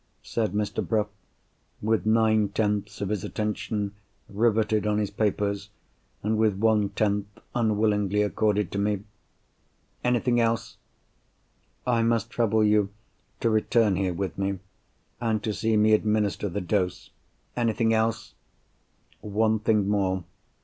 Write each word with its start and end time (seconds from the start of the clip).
said 0.23 0.53
Mr. 0.53 0.83
Bruff, 0.83 1.09
with 1.79 2.07
nine 2.07 2.49
tenths 2.49 3.01
of 3.01 3.09
his 3.09 3.23
attention 3.23 3.93
riveted 4.27 4.87
on 4.87 4.97
his 4.97 5.11
papers, 5.11 5.69
and 6.23 6.39
with 6.39 6.55
one 6.57 6.89
tenth 6.89 7.27
unwillingly 7.53 8.23
accorded 8.23 8.71
to 8.71 8.79
me. 8.79 9.03
"Anything 10.03 10.39
else?" 10.39 10.77
"I 11.85 12.01
must 12.01 12.31
trouble 12.31 12.63
you 12.63 12.89
to 13.41 13.51
return 13.51 13.95
here 13.95 14.15
with 14.15 14.39
me, 14.39 14.57
and 15.19 15.43
to 15.43 15.53
see 15.53 15.77
me 15.77 15.93
administer 15.93 16.49
the 16.49 16.61
dose." 16.61 17.11
"Anything 17.55 17.93
else?" 17.93 18.33
"One 19.19 19.59
thing 19.59 19.87
more. 19.87 20.23